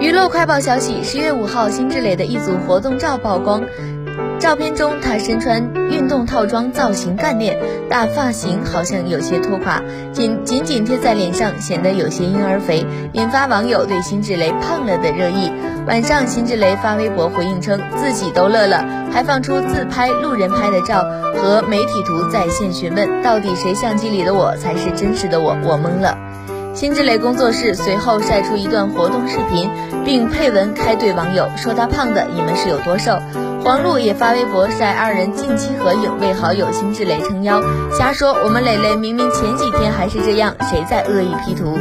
[0.00, 3.62] 娱乐快报消息：十月五号，辛芷蕾的一组活动照曝光。
[4.40, 7.56] 照片中，她身穿运动套装，造型干练，
[7.88, 9.80] 大发型好像有些拖垮，
[10.12, 15.52] 紧紧紧贴在脸上，显得有些婴儿肥，引发网友对辛芷蕾胖了的热议。
[15.86, 21.04] 晚上，辛芷蕾发微博回应称自己都乐了，还放出自拍、路人拍的照
[21.36, 25.56] 和媒体图在线询问，到底谁相机里的我才是真实的我？
[25.62, 26.18] 我懵了。
[26.74, 29.70] 辛芷蕾工作室随后晒出一段活动视频，
[30.04, 33.18] 并配文开怼网友，说她胖的，你们是有多瘦？
[33.62, 41.78] 黄璐也发微博晒二人近期合影，为好友辛芷蕾撑腰，瞎说我们蕾蕾明明前几天还是这样，谁在恶意 P 图？